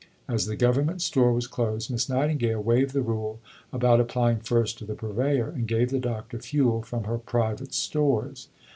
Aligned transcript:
As 0.27 0.47
the 0.47 0.55
Government 0.55 0.99
store 0.99 1.31
was 1.31 1.45
closed, 1.45 1.91
Miss 1.91 2.09
Nightingale 2.09 2.59
waived 2.63 2.91
the 2.93 3.03
rule 3.03 3.39
about 3.71 4.01
applying 4.01 4.39
first 4.39 4.79
to 4.79 4.85
the 4.85 4.95
Purveyor, 4.95 5.49
and 5.49 5.67
gave 5.67 5.91
the 5.91 5.99
doctor 5.99 6.39
fuel 6.39 6.81
from 6.81 7.03
her 7.03 7.19
private 7.19 7.71
stores. 7.75 8.47